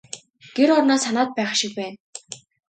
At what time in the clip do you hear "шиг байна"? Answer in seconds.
1.59-1.97